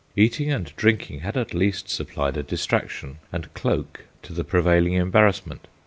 Eating 0.15 0.51
and 0.51 0.75
drinking 0.77 1.19
had 1.19 1.37
at 1.37 1.53
least 1.53 1.87
supplied 1.87 2.35
a 2.35 2.41
distraction 2.41 3.19
and 3.31 3.53
cloak 3.53 4.05
to 4.23 4.33
the 4.33 4.43
prevailing 4.43 4.93
embarrassment. 4.93 5.67